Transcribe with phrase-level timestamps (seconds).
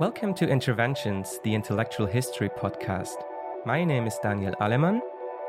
[0.00, 3.16] Welcome to Interventions, the intellectual history podcast.
[3.66, 5.02] My name is Daniel Alemann.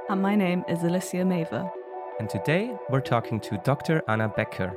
[0.09, 1.71] And my name is Alicia Maver.
[2.19, 4.01] And today we're talking to Dr.
[4.07, 4.75] Anna Becker.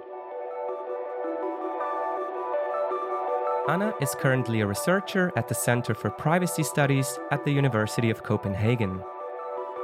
[3.66, 8.22] Anna is currently a researcher at the Center for Privacy Studies at the University of
[8.22, 9.02] Copenhagen.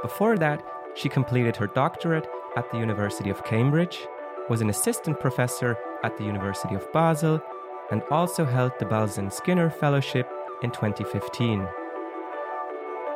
[0.03, 0.63] Before that,
[0.93, 3.97] she completed her doctorate at the University of Cambridge,
[4.51, 7.41] was an assistant professor at the University of Basel,
[7.91, 10.29] and also held the Balzan Skinner Fellowship
[10.61, 11.67] in 2015.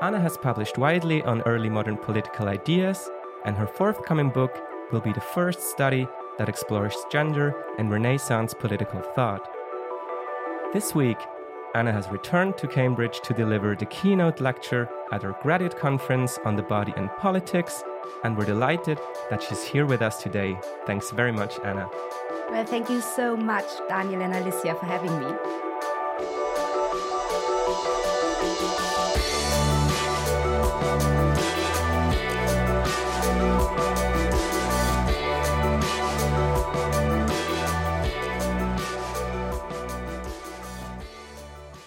[0.02, 3.09] Anna has published widely on early modern political ideas,
[3.45, 4.59] and her forthcoming book
[4.91, 9.50] will be the first study that explores gender and Renaissance political thought.
[10.73, 11.17] This week,
[11.76, 16.55] Anna has returned to Cambridge to deliver the keynote lecture at our graduate conference on
[16.55, 17.84] the body and politics,
[18.23, 20.58] and we're delighted that she's here with us today.
[20.86, 21.90] Thanks very much, Anna.
[22.53, 25.25] Well, thank you so much, Daniel and Alicia, for having me.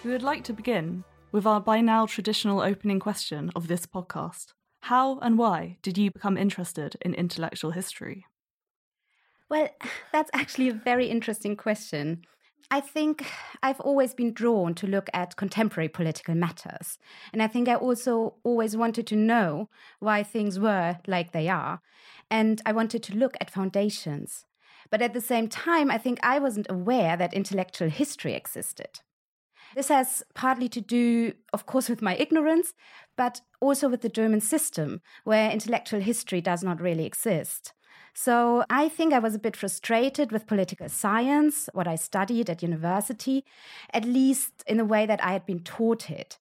[0.03, 4.47] We would like to begin with our by now traditional opening question of this podcast.
[4.81, 8.25] How and why did you become interested in intellectual history?
[9.49, 9.69] Well,
[10.11, 12.23] that's actually a very interesting question.
[12.69, 13.25] I think
[13.63, 16.97] I've always been drawn to look at contemporary political matters.
[17.31, 21.79] And I think I also always wanted to know why things were like they are.
[22.29, 24.45] And I wanted to look at foundations.
[24.89, 28.99] But at the same time, I think I wasn't aware that intellectual history existed.
[29.75, 32.73] This has partly to do, of course, with my ignorance,
[33.15, 37.73] but also with the German system, where intellectual history does not really exist.
[38.19, 42.63] So I think I was a bit frustrated with political science, what I studied at
[42.63, 43.45] university,
[43.93, 46.39] at least in the way that I had been taught it.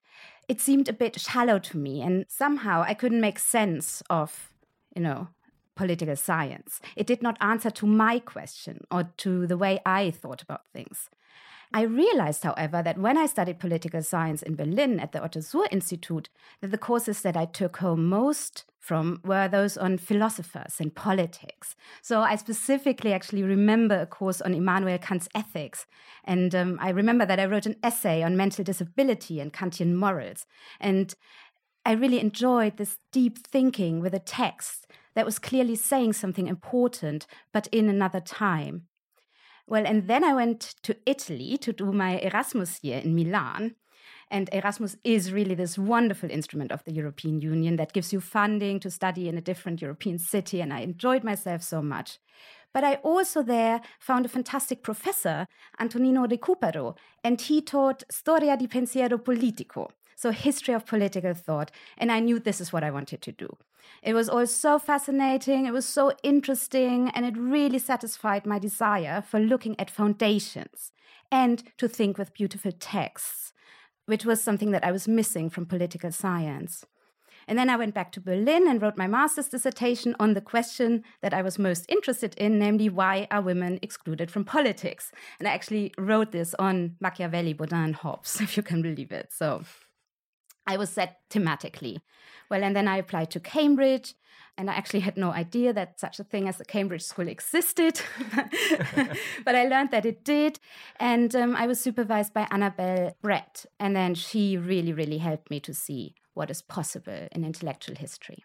[0.48, 4.54] It seemed a bit shallow to me, and somehow I couldn't make sense of,
[4.94, 5.28] you know,
[5.74, 6.80] political science.
[6.96, 11.10] It did not answer to my question or to the way I thought about things.
[11.76, 15.66] I realized, however, that when I studied political science in Berlin at the Otto Suhr
[15.70, 16.30] Institute,
[16.62, 21.76] that the courses that I took home most from were those on philosophers and politics.
[22.00, 25.84] So I specifically actually remember a course on Immanuel Kant's ethics.
[26.24, 30.46] And um, I remember that I wrote an essay on mental disability and Kantian morals.
[30.80, 31.14] And
[31.84, 37.26] I really enjoyed this deep thinking with a text that was clearly saying something important,
[37.52, 38.86] but in another time.
[39.68, 43.74] Well, and then I went to Italy to do my Erasmus year in Milan.
[44.30, 48.80] And Erasmus is really this wonderful instrument of the European Union that gives you funding
[48.80, 50.60] to study in a different European city.
[50.60, 52.18] And I enjoyed myself so much.
[52.72, 55.46] But I also there found a fantastic professor,
[55.78, 61.70] Antonino Recupero, and he taught Storia di pensiero politico, so history of political thought.
[61.96, 63.56] And I knew this is what I wanted to do.
[64.02, 69.22] It was all so fascinating, it was so interesting, and it really satisfied my desire
[69.22, 70.92] for looking at foundations
[71.30, 73.52] and to think with beautiful texts,
[74.06, 76.84] which was something that I was missing from political science.
[77.48, 81.04] And then I went back to Berlin and wrote my master's dissertation on the question
[81.22, 85.12] that I was most interested in, namely, why are women excluded from politics?
[85.38, 89.32] And I actually wrote this on Machiavelli, Bodin, and Hobbes, if you can believe it.
[89.32, 89.62] So
[90.66, 91.98] I was set thematically.
[92.50, 94.14] Well, and then I applied to Cambridge,
[94.58, 98.00] and I actually had no idea that such a thing as a Cambridge school existed.
[99.44, 100.58] but I learned that it did.
[100.98, 103.66] And um, I was supervised by Annabel Brett.
[103.78, 108.44] And then she really, really helped me to see what is possible in intellectual history.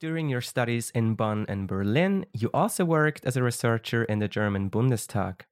[0.00, 4.28] During your studies in Bonn and Berlin, you also worked as a researcher in the
[4.28, 5.42] German Bundestag.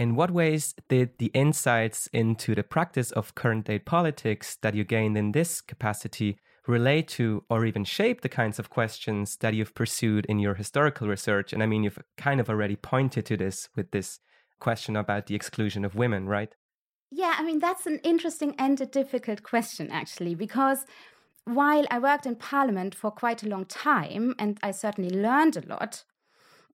[0.00, 4.82] In what ways did the insights into the practice of current day politics that you
[4.82, 9.74] gained in this capacity relate to or even shape the kinds of questions that you've
[9.74, 11.52] pursued in your historical research?
[11.52, 14.20] And I mean, you've kind of already pointed to this with this
[14.58, 16.56] question about the exclusion of women, right?
[17.10, 20.86] Yeah, I mean, that's an interesting and a difficult question, actually, because
[21.44, 25.66] while I worked in parliament for quite a long time and I certainly learned a
[25.66, 26.04] lot,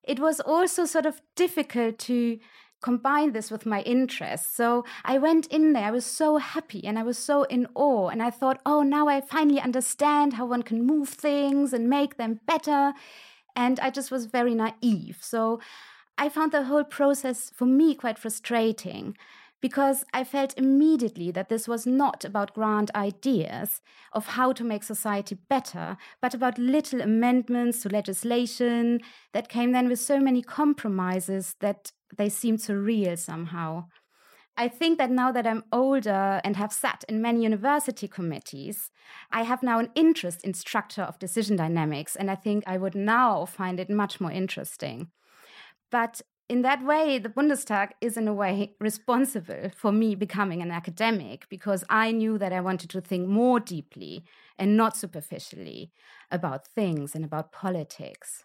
[0.04, 2.38] it was also sort of difficult to
[2.86, 4.54] combine this with my interests.
[4.54, 8.06] So I went in there, I was so happy and I was so in awe.
[8.12, 12.16] And I thought, oh, now I finally understand how one can move things and make
[12.16, 12.92] them better.
[13.56, 15.18] And I just was very naive.
[15.20, 15.58] So
[16.16, 19.16] I found the whole process for me quite frustrating
[19.66, 23.80] because I felt immediately that this was not about grand ideas
[24.12, 29.00] of how to make society better, but about little amendments to legislation
[29.32, 33.86] that came then with so many compromises that they seemed surreal somehow.
[34.56, 38.92] I think that now that I'm older and have sat in many university committees,
[39.32, 42.94] I have now an interest in structure of decision dynamics, and I think I would
[42.94, 45.10] now find it much more interesting.
[45.90, 50.70] But in that way, the Bundestag is in a way responsible for me becoming an
[50.70, 54.24] academic because I knew that I wanted to think more deeply
[54.58, 55.90] and not superficially
[56.30, 58.44] about things and about politics.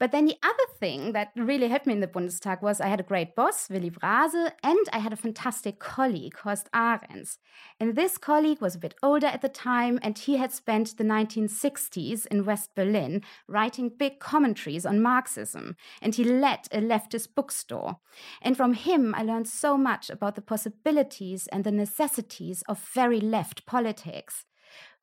[0.00, 3.00] But then the other thing that really helped me in the Bundestag was I had
[3.00, 7.38] a great boss, Willi Brase, and I had a fantastic colleague, Horst Ahrens.
[7.78, 11.04] And this colleague was a bit older at the time, and he had spent the
[11.04, 15.76] 1960s in West Berlin writing big commentaries on Marxism.
[16.00, 17.98] And he led a leftist bookstore.
[18.40, 23.20] And from him, I learned so much about the possibilities and the necessities of very
[23.20, 24.46] left politics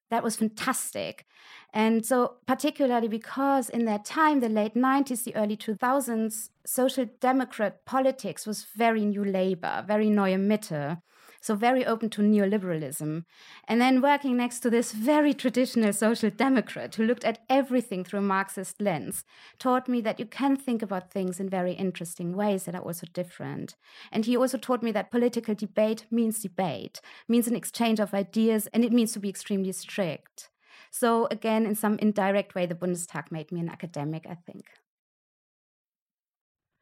[0.09, 1.25] that was fantastic.
[1.73, 7.85] And so, particularly because in that time, the late 90s, the early 2000s, social democrat
[7.85, 11.01] politics was very new labor, very neue Mitte
[11.41, 13.23] so very open to neoliberalism.
[13.67, 18.19] And then working next to this very traditional social democrat who looked at everything through
[18.19, 19.23] a Marxist lens,
[19.59, 23.07] taught me that you can think about things in very interesting ways that are also
[23.13, 23.75] different.
[24.11, 28.67] And he also taught me that political debate means debate, means an exchange of ideas,
[28.73, 30.49] and it means to be extremely strict.
[30.91, 34.65] So, again, in some indirect way, the Bundestag made me an academic, I think.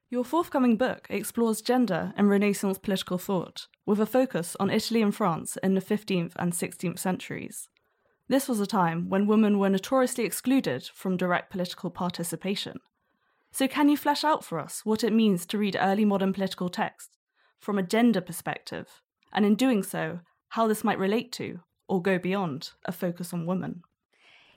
[0.10, 5.14] Your forthcoming book explores gender and Renaissance political thought, with a focus on Italy and
[5.14, 7.70] France in the 15th and 16th centuries.
[8.28, 12.80] This was a time when women were notoriously excluded from direct political participation.
[13.52, 16.70] So, can you flesh out for us what it means to read early modern political
[16.70, 17.18] texts
[17.60, 19.02] from a gender perspective,
[19.34, 20.20] and in doing so,
[20.50, 23.82] how this might relate to or go beyond a focus on women?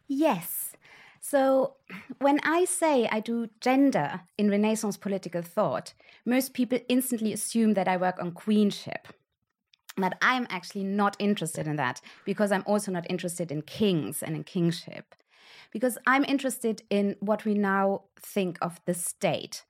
[0.07, 0.73] Yes,
[1.21, 1.75] so,
[2.19, 5.95] when I say I do gender in Renaissance political thought,
[6.25, 9.09] most people instantly assume that I work on queenship.
[9.97, 14.37] But I'm actually not interested in that because I'm also not interested in kings and
[14.37, 15.15] in kingship.
[15.73, 19.65] Because I'm interested in what we now think of the state,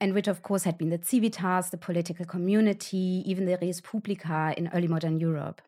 [0.00, 4.54] and which, of course, had been the civitas, the political community, even the res publica
[4.56, 5.60] in early modern Europe.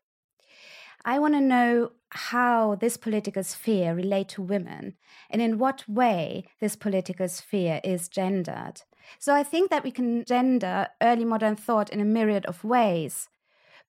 [1.03, 4.95] I want to know how this political sphere relate to women
[5.29, 8.81] and in what way this political sphere is gendered.
[9.19, 13.29] So I think that we can gender early modern thought in a myriad of ways.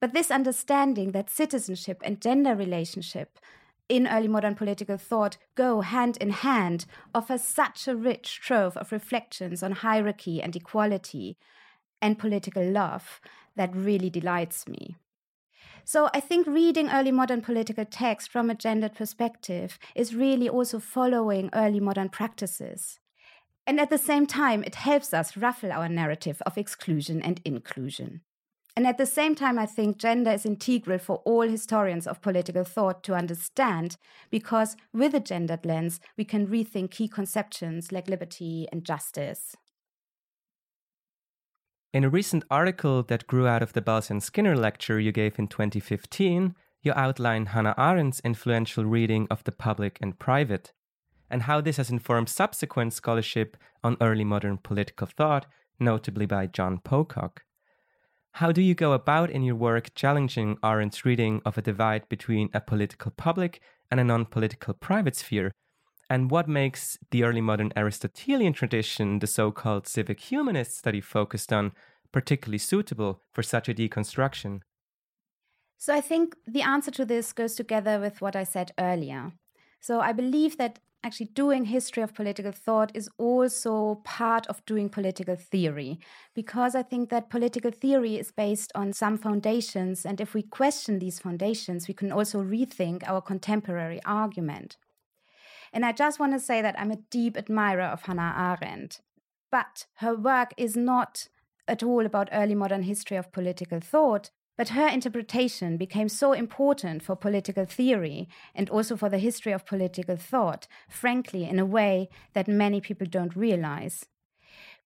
[0.01, 3.39] But this understanding that citizenship and gender relationship
[3.89, 8.93] in early modern political thought go hand in hand offers such a rich trove of
[8.93, 11.37] reflections on hierarchy and equality
[12.03, 13.21] and political love
[13.55, 14.97] that really delights me.
[15.89, 20.81] So I think reading early modern political text from a gendered perspective is really also
[20.81, 22.99] following early modern practices.
[23.69, 28.23] And at the same time, it helps us ruffle our narrative of exclusion and inclusion.
[28.77, 32.65] And at the same time, I think gender is integral for all historians of political
[32.65, 33.97] thought to understand,
[34.29, 39.55] because with a gendered lens, we can rethink key conceptions like liberty and justice.
[41.97, 45.49] In a recent article that grew out of the Balzan Skinner lecture you gave in
[45.49, 50.75] 2015, you outline Hannah Arendt's influential reading of The Public and Private,
[51.31, 55.47] and how this has informed subsequent scholarship on early modern political thought,
[55.81, 57.45] notably by John Pocock.
[58.33, 62.51] How do you go about in your work challenging Arendt's reading of a divide between
[62.53, 65.51] a political public and a non political private sphere,
[66.09, 71.53] and what makes the early modern Aristotelian tradition, the so called civic humanist study focused
[71.53, 71.73] on,
[72.13, 74.61] particularly suitable for such a deconstruction?
[75.79, 79.33] So I think the answer to this goes together with what I said earlier.
[79.81, 84.89] So I believe that actually doing history of political thought is also part of doing
[84.89, 86.01] political theory
[86.35, 90.99] because I think that political theory is based on some foundations and if we question
[90.99, 94.77] these foundations we can also rethink our contemporary argument.
[95.73, 99.01] And I just want to say that I'm a deep admirer of Hannah Arendt.
[99.51, 101.29] But her work is not
[101.69, 107.03] at all about early modern history of political thought, but her interpretation became so important
[107.03, 112.09] for political theory and also for the history of political thought, frankly, in a way
[112.33, 114.07] that many people don't realize.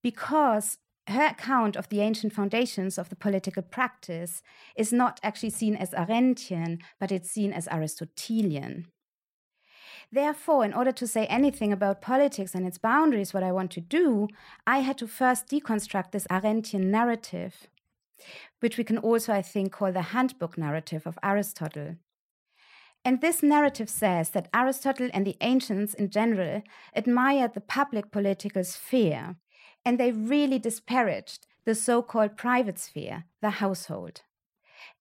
[0.03, 4.43] Because her account of the ancient foundations of the political practice
[4.77, 8.87] is not actually seen as Arendtian, but it's seen as Aristotelian.
[10.13, 13.81] Therefore, in order to say anything about politics and its boundaries, what I want to
[13.81, 14.29] do,
[14.67, 17.69] I had to first deconstruct this Arendtian narrative,
[18.59, 21.97] which we can also, I think, call the handbook narrative of Aristotle.
[23.05, 26.63] And this narrative says that Aristotle and the ancients in general
[26.95, 29.37] admired the public political sphere,
[29.85, 34.23] and they really disparaged the so called private sphere, the household.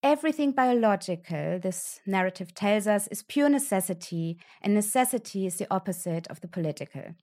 [0.01, 6.39] Everything biological, this narrative tells us, is pure necessity, and necessity is the opposite of
[6.39, 7.15] the political.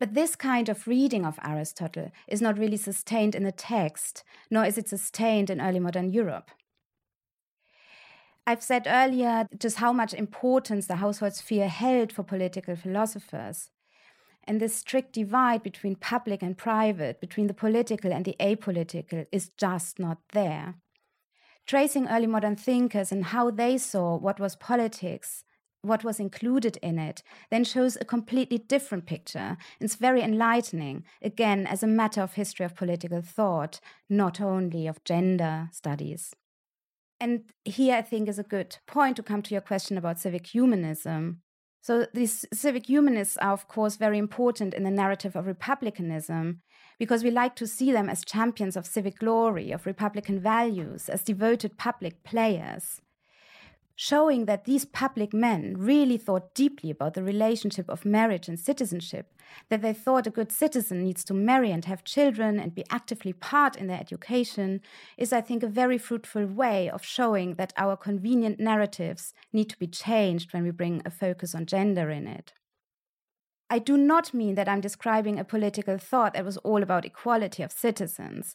[0.00, 4.64] But this kind of reading of Aristotle is not really sustained in the text, nor
[4.64, 6.50] is it sustained in early modern Europe.
[8.44, 13.70] I've said earlier just how much importance the household sphere held for political philosophers.
[14.46, 19.50] And this strict divide between public and private, between the political and the apolitical, is
[19.56, 20.74] just not there.
[21.66, 25.44] Tracing early modern thinkers and how they saw what was politics,
[25.82, 29.56] what was included in it, then shows a completely different picture.
[29.80, 35.04] It's very enlightening, again, as a matter of history of political thought, not only of
[35.04, 36.34] gender studies.
[37.20, 40.46] And here I think is a good point to come to your question about civic
[40.46, 41.40] humanism.
[41.80, 46.60] So these civic humanists are, of course, very important in the narrative of republicanism
[46.98, 51.22] because we like to see them as champions of civic glory, of republican values, as
[51.22, 53.00] devoted public players
[53.96, 59.32] showing that these public men really thought deeply about the relationship of marriage and citizenship,
[59.68, 63.32] that they thought a good citizen needs to marry and have children and be actively
[63.32, 64.80] part in their education,
[65.16, 69.78] is, I think, a very fruitful way of showing that our convenient narratives need to
[69.78, 72.52] be changed when we bring a focus on gender in it.
[73.74, 77.60] I do not mean that I'm describing a political thought that was all about equality
[77.64, 78.54] of citizens.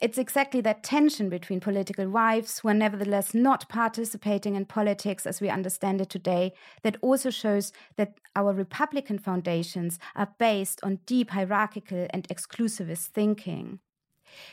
[0.00, 5.40] It's exactly that tension between political wives who are nevertheless not participating in politics as
[5.40, 11.30] we understand it today that also shows that our Republican foundations are based on deep
[11.30, 13.78] hierarchical and exclusivist thinking.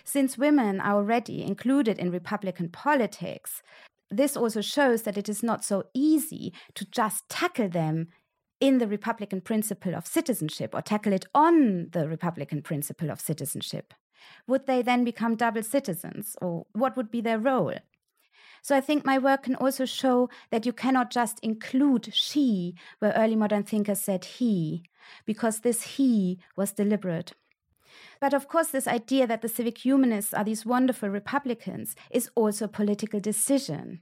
[0.04, 3.64] Since women are already included in Republican politics,
[4.12, 8.10] this also shows that it is not so easy to just tackle them
[8.60, 13.94] in the Republican principle of citizenship or tackle it on the Republican principle of citizenship.
[14.48, 17.76] Would they then become double citizens, or what would be their role?
[18.62, 23.14] So I think my work can also show that you cannot just include she, where
[23.14, 24.84] early modern thinkers said he,
[25.26, 27.34] because this he was deliberate.
[28.20, 32.66] But of course, this idea that the civic humanists are these wonderful Republicans is also
[32.66, 34.00] a political decision.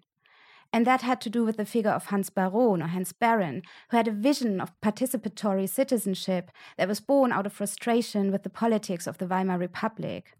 [0.73, 3.61] And that had to do with the figure of Hans Baron or Hans Baron,
[3.91, 8.49] who had a vision of participatory citizenship that was born out of frustration with the
[8.49, 10.35] politics of the Weimar Republic.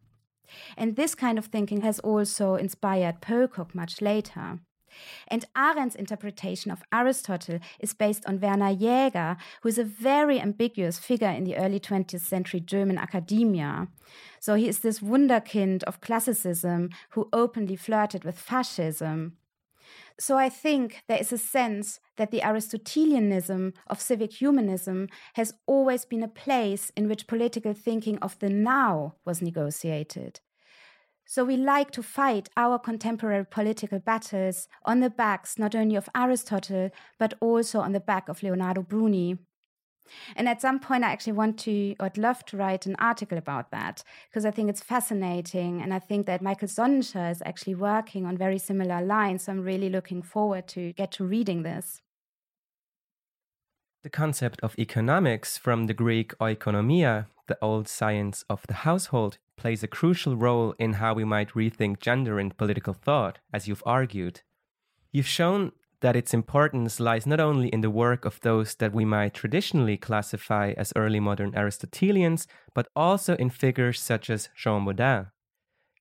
[0.76, 4.60] And this kind of thinking has also inspired Pocock much later.
[5.28, 11.00] And Arendt's interpretation of Aristotle is based on Werner Jaeger, who is a very ambiguous
[11.00, 13.88] figure in the early 20th century German academia.
[14.40, 19.38] So he is this wunderkind of classicism who openly flirted with fascism.
[20.20, 26.06] So I think there is a sense that the Aristotelianism of civic humanism has always
[26.06, 30.40] been a place in which political thinking of the now was negotiated.
[31.26, 36.10] So we like to fight our contemporary political battles on the backs not only of
[36.16, 39.38] Aristotle, but also on the back of Leonardo Bruni.
[40.36, 43.38] And at some point, I actually want to, or I'd love to write an article
[43.38, 45.82] about that because I think it's fascinating.
[45.82, 49.44] And I think that Michael Sonenscher is actually working on very similar lines.
[49.44, 52.02] So I'm really looking forward to get to reading this.
[54.04, 59.82] The concept of economics from the Greek oikonomia, the old science of the household, plays
[59.82, 64.42] a crucial role in how we might rethink gender and political thought, as you've argued.
[65.14, 65.72] You've shown
[66.04, 69.96] that its importance lies not only in the work of those that we might traditionally
[69.96, 75.32] classify as early modern Aristotelians, but also in figures such as Jean Bodin.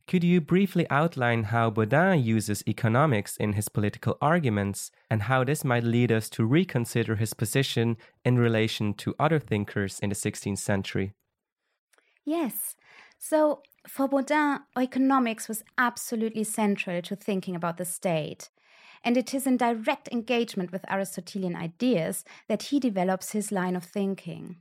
[0.09, 5.65] Could you briefly outline how Bodin uses economics in his political arguments and how this
[5.65, 10.59] might lead us to reconsider his position in relation to other thinkers in the 16th
[10.59, 11.13] century?
[12.25, 12.75] Yes.
[13.21, 18.51] So, for Bodin, economics was absolutely central to thinking about the state
[19.05, 23.85] and it is in direct engagement with Aristotelian ideas that he develops his line of
[23.85, 24.57] thinking.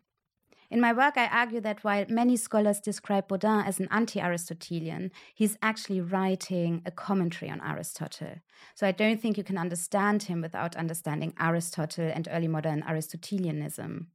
[0.71, 5.11] In my work, I argue that while many scholars describe Bodin as an anti Aristotelian,
[5.35, 8.35] he's actually writing a commentary on Aristotle.
[8.73, 14.07] So I don't think you can understand him without understanding Aristotle and early modern Aristotelianism.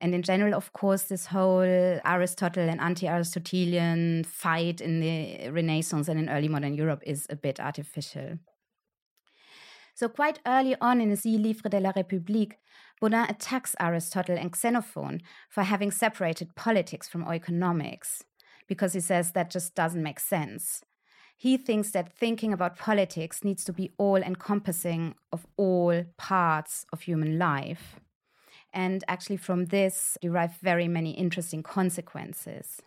[0.00, 6.08] And in general, of course, this whole Aristotle and anti Aristotelian fight in the Renaissance
[6.08, 8.38] and in early modern Europe is a bit artificial.
[9.94, 12.54] So, quite early on in his Livre de la République,
[13.00, 18.24] Bodin attacks Aristotle and Xenophon for having separated politics from economics,
[18.66, 20.82] because he says that just doesn't make sense.
[21.36, 27.02] He thinks that thinking about politics needs to be all encompassing of all parts of
[27.02, 28.00] human life.
[28.72, 32.82] And actually, from this derive very many interesting consequences.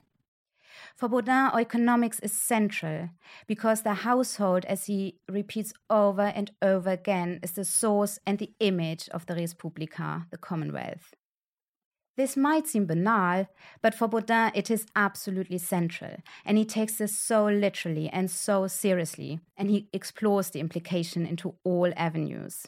[0.96, 3.10] For Bodin, economics is central
[3.48, 8.51] because the household, as he repeats over and over again, is the source and the
[8.60, 11.13] image of the Respublica, the Commonwealth.
[12.17, 13.48] This might seem banal,
[13.84, 18.65] but for Bodin it is absolutely central, and he takes this so literally and so
[18.65, 22.67] seriously, and he explores the implication into all avenues.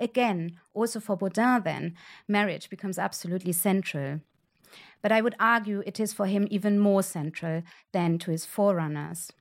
[0.00, 1.94] Again, also for Bodin, then,
[2.26, 4.20] marriage becomes absolutely central.
[5.02, 9.32] But I would argue it is for him even more central than to his forerunners.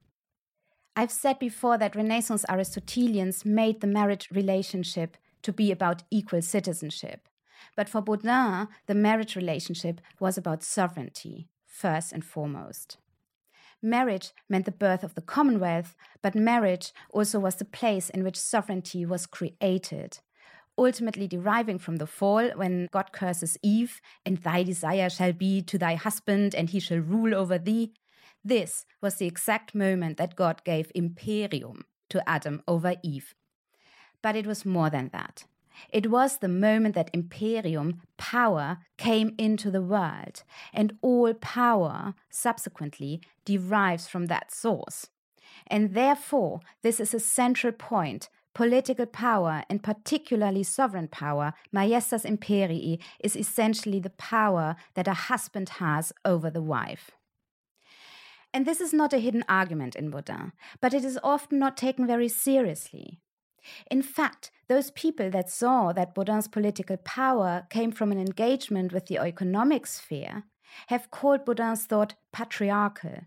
[0.96, 7.28] I've said before that Renaissance Aristotelians made the marriage relationship to be about equal citizenship.
[7.76, 12.98] But for Bodin, the marriage relationship was about sovereignty, first and foremost.
[13.82, 18.36] Marriage meant the birth of the Commonwealth, but marriage also was the place in which
[18.36, 20.20] sovereignty was created,
[20.78, 25.78] ultimately deriving from the fall when God curses Eve, and thy desire shall be to
[25.78, 27.94] thy husband, and he shall rule over thee.
[28.44, 33.36] This was the exact moment that God gave imperium to Adam over Eve.
[34.22, 35.46] But it was more than that.
[35.90, 40.44] It was the moment that imperium, power, came into the world,
[40.74, 45.08] and all power subsequently derives from that source.
[45.68, 48.30] And therefore, this is a central point.
[48.58, 55.70] Political power, and particularly sovereign power, maiestas imperii, is essentially the power that a husband
[55.78, 57.12] has over the wife.
[58.52, 62.08] And this is not a hidden argument in Bodin, but it is often not taken
[62.08, 63.20] very seriously.
[63.92, 69.06] In fact, those people that saw that Bodin's political power came from an engagement with
[69.06, 70.46] the economic sphere
[70.88, 73.20] have called Bodin's thought patriarchal.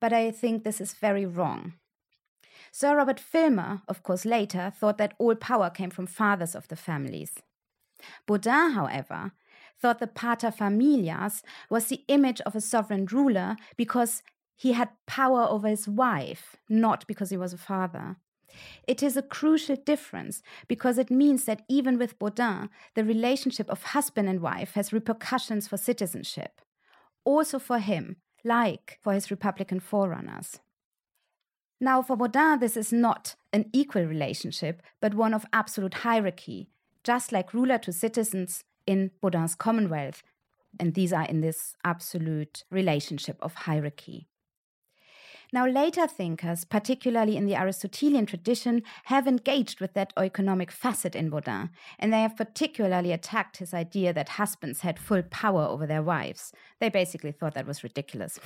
[0.00, 1.74] But I think this is very wrong.
[2.70, 6.76] Sir Robert Filmer, of course, later thought that all power came from fathers of the
[6.76, 7.32] families.
[8.26, 9.32] Bodin, however,
[9.80, 14.22] thought the pater familias was the image of a sovereign ruler because
[14.56, 18.16] he had power over his wife, not because he was a father.
[18.86, 23.82] It is a crucial difference because it means that even with Bodin, the relationship of
[23.82, 26.60] husband and wife has repercussions for citizenship.
[27.24, 30.60] Also for him, like for his Republican forerunners.
[31.80, 36.68] Now, for Bodin, this is not an equal relationship, but one of absolute hierarchy,
[37.04, 40.22] just like ruler to citizens in Bodin's Commonwealth.
[40.80, 44.26] And these are in this absolute relationship of hierarchy.
[45.50, 51.30] Now, later thinkers, particularly in the Aristotelian tradition, have engaged with that economic facet in
[51.30, 56.02] Bodin, and they have particularly attacked his idea that husbands had full power over their
[56.02, 56.52] wives.
[56.80, 58.38] They basically thought that was ridiculous.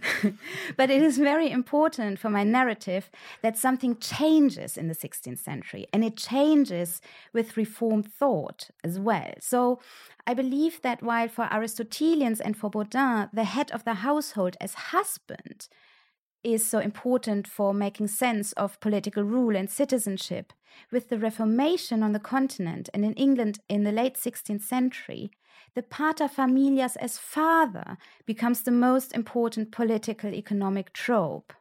[0.76, 3.10] but it is very important for my narrative
[3.42, 7.00] that something changes in the 16th century, and it changes
[7.32, 9.34] with Reformed thought as well.
[9.40, 9.80] So
[10.24, 14.74] I believe that while for Aristotelians and for Bodin, the head of the household as
[14.74, 15.66] husband
[16.44, 20.52] is so important for making sense of political rule and citizenship.
[20.90, 25.30] With the Reformation on the continent and in England in the late 16th century,
[25.74, 31.52] the pater familias as father becomes the most important political economic trope.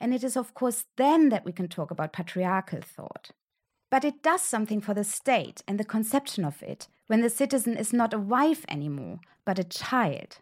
[0.00, 3.30] And it is, of course, then that we can talk about patriarchal thought.
[3.90, 7.76] But it does something for the state and the conception of it when the citizen
[7.76, 10.38] is not a wife anymore, but a child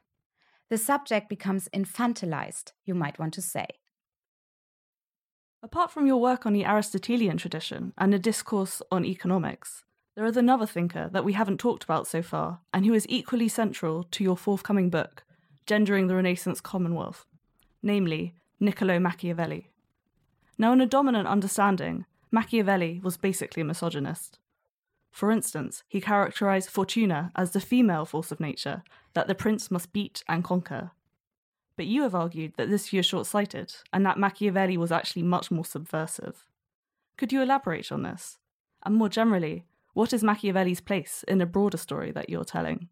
[0.71, 3.67] the subject becomes infantilized, you might want to say.
[5.63, 9.85] Apart from your work on the Aristotelian tradition and a discourse on economics,
[10.17, 13.49] there is another thinker that we haven't talked about so far, and who is equally
[13.49, 15.25] central to your forthcoming book,
[15.67, 17.27] Gendering the Renaissance Commonwealth,
[17.83, 19.71] namely Niccolo Machiavelli.
[20.57, 24.39] Now, in a dominant understanding, Machiavelli was basically a misogynist.
[25.11, 28.83] For instance, he characterized Fortuna as the female force of nature
[29.15, 30.93] that the prince must beat and conquer.
[31.77, 35.23] But you have argued that this view is short sighted and that Machiavelli was actually
[35.23, 36.47] much more subversive.
[37.17, 38.39] Could you elaborate on this?
[38.85, 42.89] And more generally, what is Machiavelli's place in a broader story that you're telling?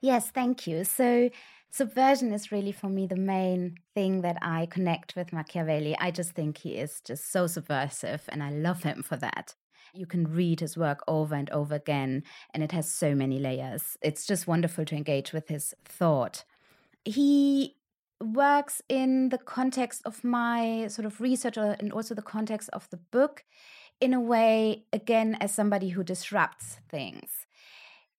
[0.00, 0.84] Yes, thank you.
[0.84, 1.30] So,
[1.70, 5.96] subversion is really for me the main thing that I connect with Machiavelli.
[5.98, 9.54] I just think he is just so subversive, and I love him for that.
[9.92, 12.22] You can read his work over and over again,
[12.52, 13.96] and it has so many layers.
[14.02, 16.44] It's just wonderful to engage with his thought.
[17.04, 17.76] He
[18.22, 22.88] works in the context of my sort of research uh, and also the context of
[22.90, 23.44] the book
[24.00, 27.46] in a way, again, as somebody who disrupts things.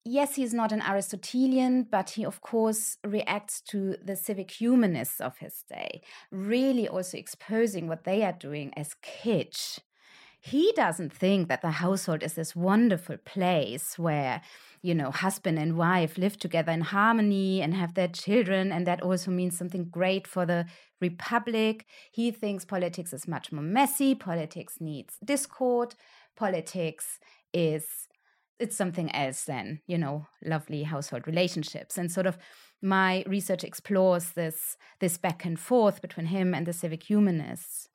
[0.03, 5.37] Yes, he's not an Aristotelian, but he, of course, reacts to the civic humanists of
[5.37, 9.79] his day, really also exposing what they are doing as kitsch
[10.41, 14.41] he doesn't think that the household is this wonderful place where
[14.81, 19.01] you know, husband and wife live together in harmony and have their children, and that
[19.01, 20.65] also means something great for the
[20.99, 21.85] republic.
[22.11, 25.95] He thinks politics is much more messy, politics needs discord,
[26.35, 27.19] politics
[27.53, 27.85] is
[28.59, 31.97] it's something else than, you know, lovely household relationships.
[31.97, 32.37] And sort of
[32.81, 37.87] my research explores this this back and forth between him and the civic humanists.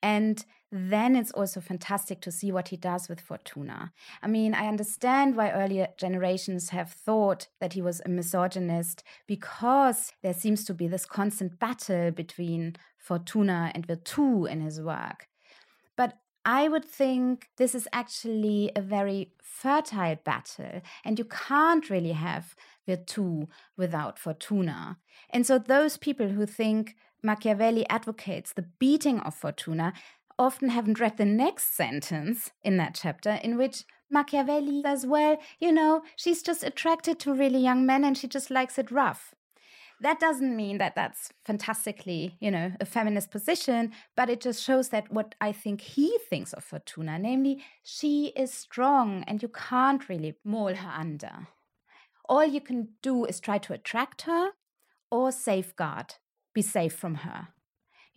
[0.00, 3.92] And then it's also fantastic to see what he does with Fortuna.
[4.22, 10.12] I mean, I understand why earlier generations have thought that he was a misogynist because
[10.22, 15.28] there seems to be this constant battle between Fortuna and Virtù in his work.
[15.96, 22.12] But I would think this is actually a very fertile battle, and you can't really
[22.12, 22.54] have
[22.86, 24.98] Virtù without Fortuna.
[25.30, 29.92] And so, those people who think Machiavelli advocates the beating of Fortuna,
[30.38, 35.72] often haven't read the next sentence in that chapter, in which Machiavelli says, Well, you
[35.72, 39.34] know, she's just attracted to really young men and she just likes it rough.
[40.00, 44.90] That doesn't mean that that's fantastically, you know, a feminist position, but it just shows
[44.90, 50.08] that what I think he thinks of Fortuna, namely, she is strong and you can't
[50.08, 51.48] really maul her under.
[52.28, 54.50] All you can do is try to attract her
[55.10, 56.14] or safeguard,
[56.54, 57.48] be safe from her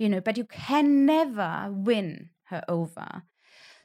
[0.01, 3.21] you know, but you can never win her over.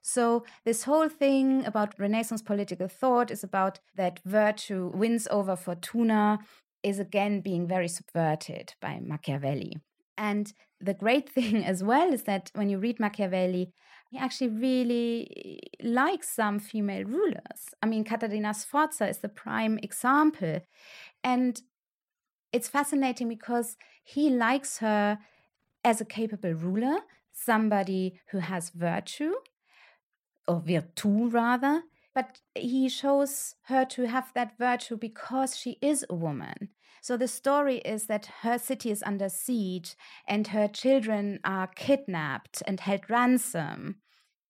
[0.01, 6.39] So, this whole thing about Renaissance political thought is about that virtue wins over fortuna,
[6.83, 9.75] is again being very subverted by Machiavelli.
[10.17, 13.73] And the great thing as well is that when you read Machiavelli,
[14.11, 17.75] he actually really likes some female rulers.
[17.83, 20.61] I mean, Caterina Sforza is the prime example.
[21.23, 21.61] And
[22.53, 25.19] it's fascinating because he likes her
[25.87, 26.99] as a capable ruler,
[27.33, 29.35] somebody who has virtue,
[30.49, 36.15] or virtu rather, but he shows her to have that virtue because she is a
[36.15, 36.71] woman.
[37.03, 39.95] So the story is that her city is under siege
[40.27, 43.97] and her children are kidnapped and held ransom.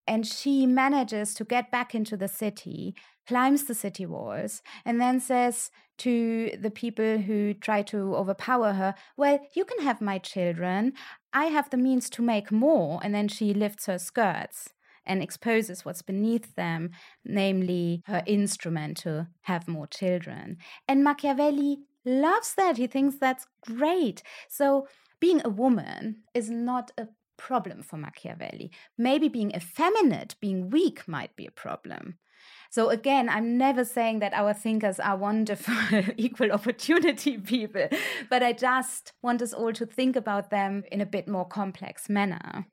[0.06, 2.94] And she manages to get back into the city,
[3.26, 8.94] climbs the city walls, and then says to the people who try to overpower her,
[9.16, 10.92] Well, you can have my children.
[11.32, 13.00] I have the means to make more.
[13.02, 14.70] And then she lifts her skirts
[15.06, 16.90] and exposes what's beneath them,
[17.24, 20.58] namely her instrument to have more children.
[20.88, 22.76] And Machiavelli loves that.
[22.76, 24.22] He thinks that's great.
[24.48, 24.88] So
[25.20, 28.70] being a woman is not a problem for Machiavelli.
[28.98, 32.18] Maybe being effeminate, being weak might be a problem.
[32.70, 35.74] So again, I'm never saying that our thinkers are wonderful,
[36.16, 37.88] equal opportunity people,
[38.28, 42.08] but I just want us all to think about them in a bit more complex
[42.08, 42.66] manner.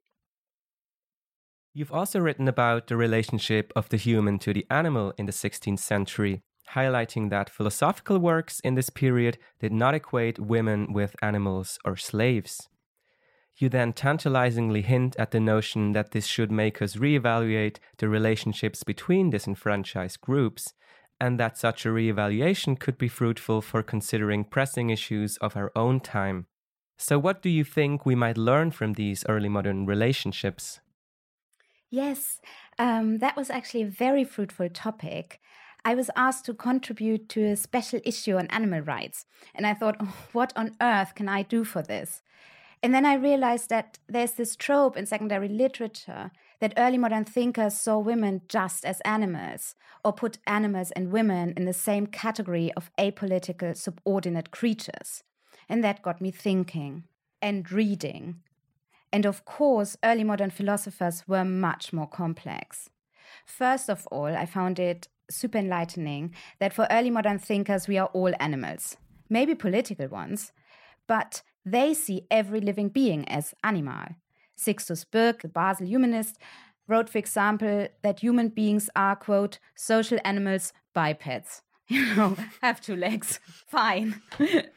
[1.73, 5.79] You've also written about the relationship of the human to the animal in the 16th
[5.79, 11.97] century, highlighting that philosophical works in this period did not equate women with animals or
[11.97, 12.69] slaves.
[13.57, 18.83] You then tantalizingly hint at the notion that this should make us reevaluate the relationships
[18.83, 20.73] between disenfranchised groups,
[21.19, 25.99] and that such a reevaluation could be fruitful for considering pressing issues of our own
[25.99, 26.47] time.
[26.97, 30.79] So, what do you think we might learn from these early modern relationships?
[31.89, 32.41] Yes,
[32.79, 35.39] um, that was actually a very fruitful topic.
[35.85, 39.97] I was asked to contribute to a special issue on animal rights, and I thought,
[39.99, 42.21] oh, what on earth can I do for this?
[42.83, 47.75] And then I realized that there's this trope in secondary literature that early modern thinkers
[47.75, 52.91] saw women just as animals, or put animals and women in the same category of
[52.99, 55.23] apolitical subordinate creatures.
[55.69, 57.05] And that got me thinking
[57.41, 58.41] and reading.
[59.13, 62.89] And of course, early modern philosophers were much more complex.
[63.45, 68.07] First of all, I found it super enlightening that for early modern thinkers, we are
[68.07, 68.97] all animals,
[69.29, 70.51] maybe political ones,
[71.07, 74.15] but they see every living being as animal.
[74.55, 76.37] Sixtus Birck, the Basel humanist,
[76.87, 81.61] wrote, for example, that human beings are, quote, social animals, bipeds.
[81.89, 84.21] You know, have two legs, fine.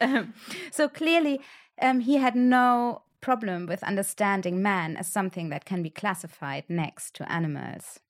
[0.00, 0.34] um,
[0.72, 1.40] so clearly,
[1.80, 7.14] um, he had no problem with understanding man as something that can be classified next
[7.14, 8.00] to animals.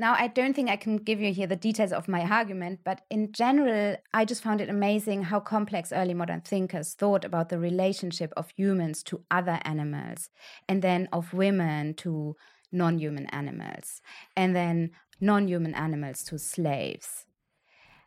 [0.00, 3.02] Now, I don't think I can give you here the details of my argument, but
[3.10, 7.58] in general, I just found it amazing how complex early modern thinkers thought about the
[7.58, 10.30] relationship of humans to other animals,
[10.66, 12.34] and then of women to
[12.72, 14.00] non human animals,
[14.34, 17.26] and then non human animals to slaves.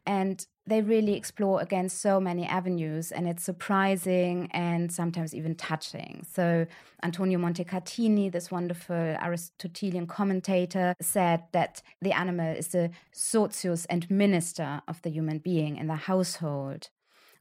[0.05, 6.25] And they really explore against so many avenues, and it's surprising and sometimes even touching.
[6.31, 6.65] So,
[7.01, 14.81] Antonio Montecatini, this wonderful Aristotelian commentator, said that the animal is the socius and minister
[14.87, 16.89] of the human being in the household.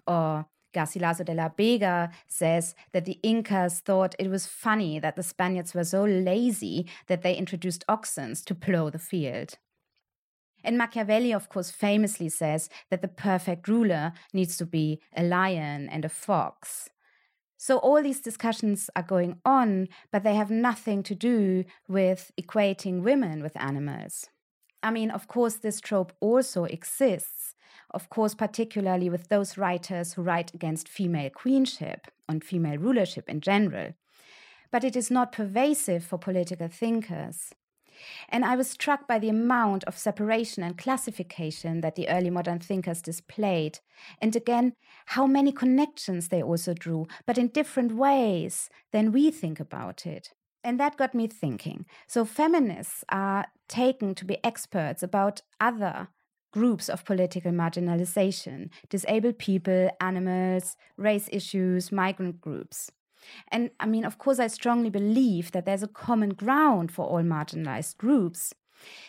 [0.07, 5.23] Or Garcilaso de la Vega says that the Incas thought it was funny that the
[5.23, 9.59] Spaniards were so lazy that they introduced oxen to plow the field.
[10.65, 15.89] And Machiavelli, of course, famously says that the perfect ruler needs to be a lion
[15.89, 16.89] and a fox.
[17.57, 23.03] So all these discussions are going on, but they have nothing to do with equating
[23.03, 24.27] women with animals.
[24.83, 27.55] I mean, of course, this trope also exists,
[27.91, 33.41] of course, particularly with those writers who write against female queenship and female rulership in
[33.41, 33.93] general.
[34.73, 37.53] But it is not pervasive for political thinkers.
[38.29, 42.59] And I was struck by the amount of separation and classification that the early modern
[42.59, 43.81] thinkers displayed.
[44.21, 44.75] And again,
[45.07, 50.33] how many connections they also drew, but in different ways than we think about it.
[50.65, 51.87] And that got me thinking.
[52.07, 56.09] So, feminists are taken to be experts about other
[56.53, 62.91] groups of political marginalization disabled people, animals, race issues, migrant groups.
[63.49, 67.23] And I mean, of course, I strongly believe that there's a common ground for all
[67.23, 68.53] marginalized groups.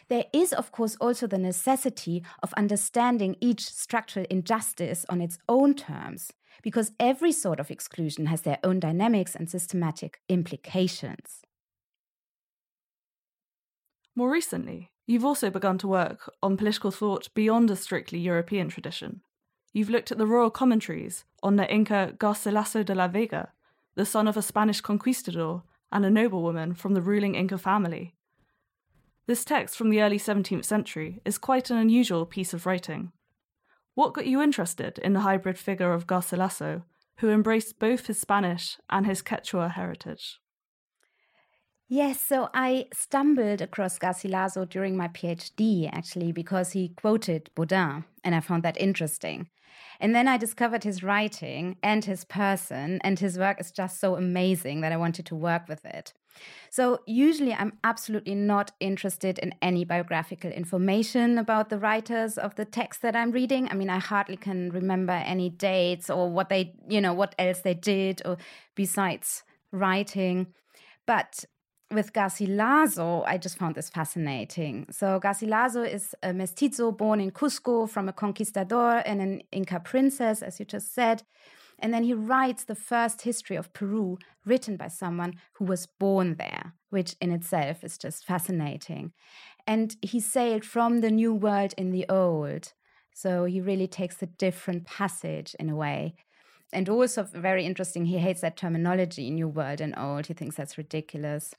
[0.08, 5.74] There is, of course, also the necessity of understanding each structural injustice on its own
[5.74, 11.42] terms, because every sort of exclusion has their own dynamics and systematic implications.
[14.16, 19.22] More recently, you've also begun to work on political thought beyond a strictly European tradition.
[19.74, 23.54] You've looked at the royal commentaries on the Inca Garcilaso de la Vega,
[23.96, 28.16] the son of a Spanish conquistador and a noblewoman from the ruling Inca family.
[29.26, 33.12] This text from the early 17th century is quite an unusual piece of writing.
[33.96, 36.84] What got you interested in the hybrid figure of Garcilaso,
[37.18, 40.40] who embraced both his Spanish and his Quechua heritage?
[41.96, 48.34] Yes, so I stumbled across Garcilaso during my PhD, actually, because he quoted Bodin, and
[48.34, 49.48] I found that interesting.
[50.00, 54.16] And then I discovered his writing and his person, and his work is just so
[54.16, 56.14] amazing that I wanted to work with it.
[56.72, 62.66] So, usually, I'm absolutely not interested in any biographical information about the writers of the
[62.66, 63.68] text that I'm reading.
[63.70, 67.60] I mean, I hardly can remember any dates or what they, you know, what else
[67.60, 68.38] they did or
[68.74, 70.48] besides writing.
[71.06, 71.46] But
[71.94, 74.86] with Garcilaso, I just found this fascinating.
[74.92, 80.42] So, Garcilaso is a mestizo born in Cusco from a conquistador and an Inca princess,
[80.42, 81.24] as you just said.
[81.80, 86.36] And then he writes the first history of Peru written by someone who was born
[86.36, 89.12] there, which in itself is just fascinating.
[89.68, 92.74] And he sailed from the new world in the old.
[93.14, 96.16] So he really takes a different passage in a way.
[96.72, 100.26] And also, very interesting, he hates that terminology, new world and old.
[100.26, 101.54] He thinks that's ridiculous.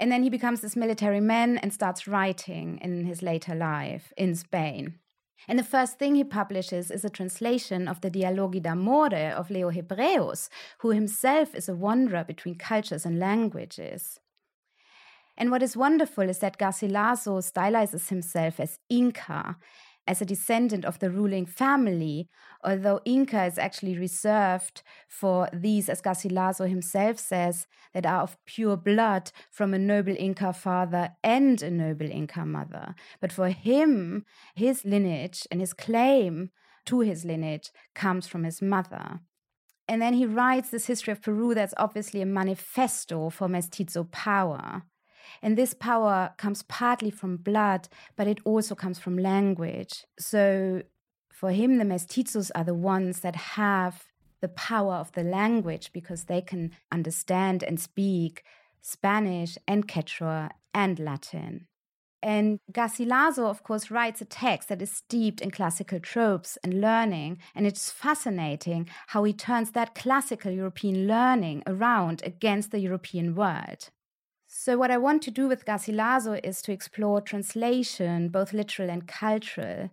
[0.00, 4.34] And then he becomes this military man and starts writing in his later life in
[4.34, 4.94] Spain.
[5.46, 9.70] And the first thing he publishes is a translation of the Dialoghi d'Amore of Leo
[9.70, 14.18] Hebraeus, who himself is a wanderer between cultures and languages.
[15.36, 19.56] And what is wonderful is that Garcilaso stylizes himself as Inca
[20.10, 22.28] as a descendant of the ruling family,
[22.64, 28.76] although Inca is actually reserved for these, as Garcilaso himself says, that are of pure
[28.76, 32.96] blood from a noble Inca father and a noble Inca mother.
[33.20, 34.24] But for him,
[34.56, 36.50] his lineage and his claim
[36.86, 39.20] to his lineage comes from his mother.
[39.86, 44.82] And then he writes this history of Peru that's obviously a manifesto for mestizo power.
[45.42, 50.04] And this power comes partly from blood, but it also comes from language.
[50.18, 50.82] So
[51.32, 54.04] for him, the mestizos are the ones that have
[54.40, 58.42] the power of the language because they can understand and speak
[58.82, 61.66] Spanish and Quechua and Latin.
[62.22, 67.38] And Garcilaso, of course, writes a text that is steeped in classical tropes and learning.
[67.54, 73.88] And it's fascinating how he turns that classical European learning around against the European world.
[74.62, 79.08] So, what I want to do with Garcilaso is to explore translation, both literal and
[79.08, 79.88] cultural.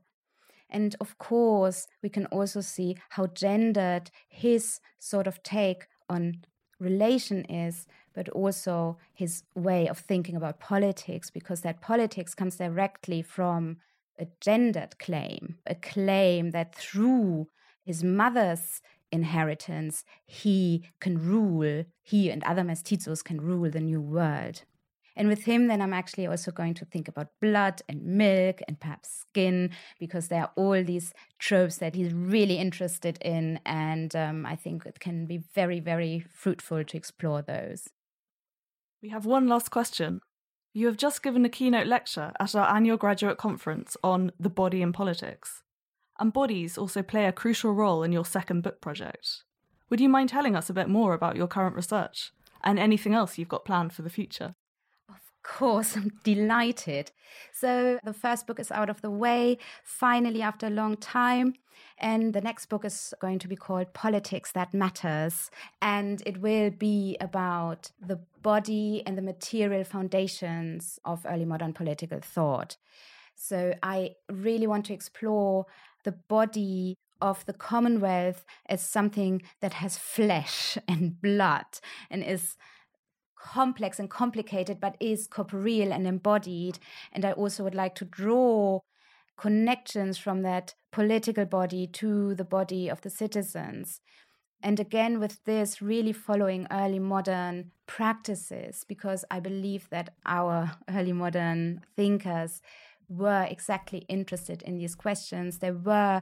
[0.69, 6.43] And of course, we can also see how gendered his sort of take on
[6.81, 13.21] relation is, but also his way of thinking about politics, because that politics comes directly
[13.21, 13.77] from
[14.19, 17.47] a gendered claim, a claim that through
[17.85, 24.63] his mother's inheritance, he can rule, he and other mestizos can rule the new world.
[25.15, 28.79] And with him, then I'm actually also going to think about blood and milk and
[28.79, 33.59] perhaps skin, because there are all these tropes that he's really interested in.
[33.65, 37.89] And um, I think it can be very, very fruitful to explore those.
[39.01, 40.21] We have one last question.
[40.73, 44.83] You have just given a keynote lecture at our annual graduate conference on the body
[44.83, 45.63] in politics.
[46.19, 49.43] And bodies also play a crucial role in your second book project.
[49.89, 52.31] Would you mind telling us a bit more about your current research
[52.63, 54.55] and anything else you've got planned for the future?
[55.09, 57.11] Of course, I'm delighted.
[57.53, 61.53] So, the first book is out of the way, finally, after a long time.
[61.99, 65.49] And the next book is going to be called Politics That Matters.
[65.81, 72.19] And it will be about the body and the material foundations of early modern political
[72.19, 72.77] thought.
[73.35, 75.67] So, I really want to explore
[76.07, 81.65] the body of the Commonwealth as something that has flesh and blood
[82.09, 82.55] and is
[83.37, 86.79] complex and complicated, but is corporeal and embodied.
[87.11, 88.79] And I also would like to draw
[89.37, 93.99] connections from that political body to the body of the citizens.
[94.63, 101.13] And again, with this, really following early modern practices, because I believe that our early
[101.13, 102.61] modern thinkers
[103.09, 105.59] were exactly interested in these questions.
[105.59, 106.21] They were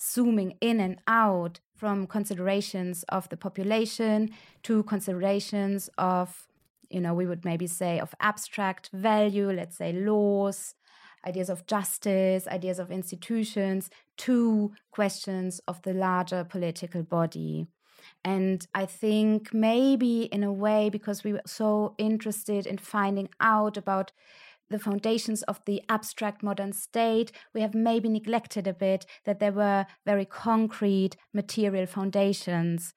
[0.00, 4.30] zooming in and out from considerations of the population
[4.62, 6.46] to considerations of,
[6.90, 10.74] you know, we would maybe say of abstract value, let's say laws,
[11.26, 17.66] ideas of justice, ideas of institutions, to questions of the larger political body.
[18.24, 23.76] And I think maybe in a way, because we were so interested in finding out
[23.76, 24.12] about
[24.70, 29.52] the foundations of the abstract modern state, we have maybe neglected a bit that there
[29.52, 32.94] were very concrete material foundations.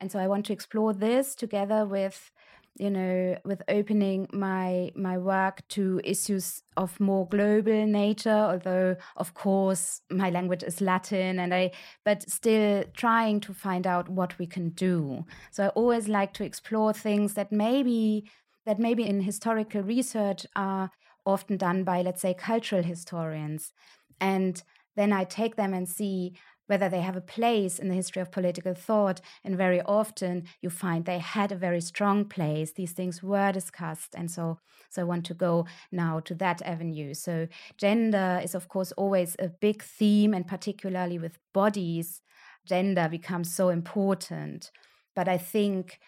[0.00, 2.30] And so I want to explore this together with
[2.78, 9.34] you know with opening my my work to issues of more global nature although of
[9.34, 11.70] course my language is latin and i
[12.04, 16.44] but still trying to find out what we can do so i always like to
[16.44, 18.24] explore things that maybe
[18.66, 20.90] that maybe in historical research are
[21.24, 23.72] often done by, let's say, cultural historians.
[24.20, 24.62] And
[24.96, 26.34] then I take them and see
[26.66, 29.20] whether they have a place in the history of political thought.
[29.42, 32.72] And very often you find they had a very strong place.
[32.72, 34.14] These things were discussed.
[34.14, 37.14] And so, so I want to go now to that avenue.
[37.14, 42.22] So gender is, of course, always a big theme, and particularly with bodies,
[42.64, 44.70] gender becomes so important.
[45.16, 45.98] But I think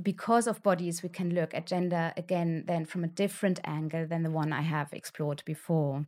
[0.00, 4.22] because of bodies, we can look at gender again then from a different angle than
[4.22, 6.06] the one I have explored before.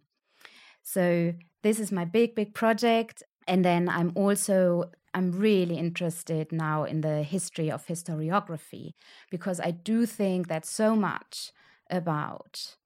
[0.83, 3.23] So this is my big, big project.
[3.47, 8.95] And then I'm also I'm really interested now in the history of historiography
[9.31, 11.53] because I do think that so much
[11.89, 12.77] about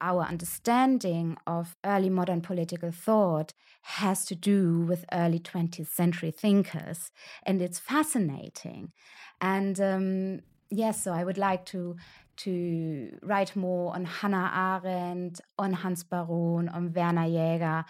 [0.00, 7.10] our understanding of early modern political thought has to do with early 20th century thinkers.
[7.44, 8.92] And it's fascinating.
[9.40, 11.96] And um, yes, so I would like to
[12.38, 17.84] to write more on Hannah Arendt, on Hans Baron, on Werner Jaeger,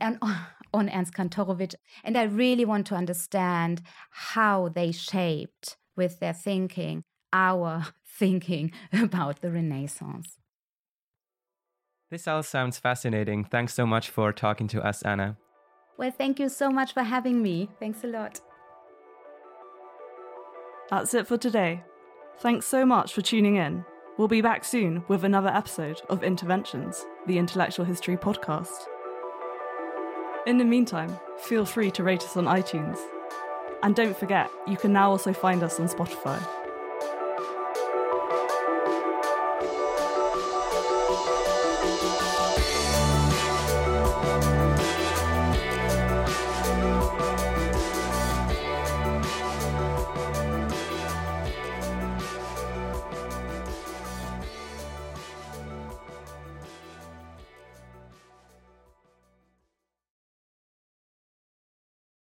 [0.00, 0.18] and
[0.74, 1.76] on Ernst Kantorowicz.
[2.02, 9.40] And I really want to understand how they shaped with their thinking our thinking about
[9.40, 10.38] the Renaissance.
[12.12, 13.42] This all sounds fascinating.
[13.44, 15.38] Thanks so much for talking to us, Anna.
[15.96, 17.70] Well, thank you so much for having me.
[17.80, 18.38] Thanks a lot.
[20.90, 21.82] That's it for today.
[22.40, 23.86] Thanks so much for tuning in.
[24.18, 28.88] We'll be back soon with another episode of Interventions, the Intellectual History podcast.
[30.46, 32.98] In the meantime, feel free to rate us on iTunes.
[33.82, 36.46] And don't forget, you can now also find us on Spotify.